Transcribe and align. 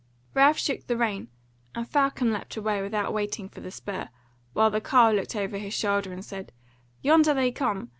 Ralph 0.33 0.57
shook 0.57 0.87
the 0.87 0.97
rein 0.97 1.27
and 1.75 1.87
Falcon 1.87 2.33
leapt 2.33 2.57
away 2.57 2.81
without 2.81 3.13
waiting 3.13 3.47
for 3.47 3.61
the 3.61 3.69
spur, 3.69 4.09
while 4.53 4.71
the 4.71 4.81
carle 4.81 5.13
looked 5.15 5.35
over 5.35 5.59
his 5.59 5.75
shoulder 5.75 6.11
and 6.11 6.25
said, 6.25 6.51
"Yonder 7.03 7.35
they 7.35 7.51
come! 7.51 7.89